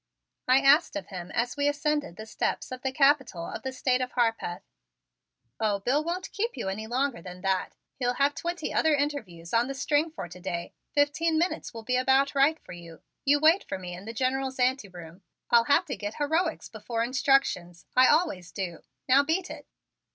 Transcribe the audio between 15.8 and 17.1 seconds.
to get heroics before